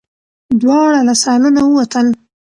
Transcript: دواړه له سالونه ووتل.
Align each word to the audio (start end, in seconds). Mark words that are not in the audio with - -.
دواړه 0.61 0.99
له 1.07 1.13
سالونه 1.23 1.61
ووتل. 1.65 2.05